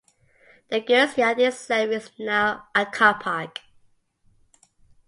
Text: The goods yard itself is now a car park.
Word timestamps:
The 0.69 0.79
goods 0.79 1.15
yard 1.15 1.39
itself 1.39 1.89
is 1.91 2.09
now 2.17 2.69
a 2.73 2.87
car 2.87 3.19
park. 3.19 3.59